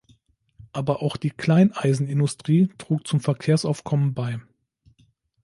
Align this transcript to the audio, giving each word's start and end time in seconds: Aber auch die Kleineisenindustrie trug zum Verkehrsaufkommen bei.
Aber 0.71 1.03
auch 1.03 1.15
die 1.15 1.29
Kleineisenindustrie 1.29 2.69
trug 2.79 3.05
zum 3.05 3.19
Verkehrsaufkommen 3.19 4.15
bei. 4.15 4.39